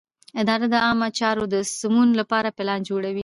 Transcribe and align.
اداره 0.41 0.67
د 0.73 0.75
عامه 0.85 1.07
چارو 1.19 1.43
د 1.53 1.55
سمون 1.79 2.09
لپاره 2.19 2.53
پلان 2.57 2.79
جوړوي. 2.89 3.19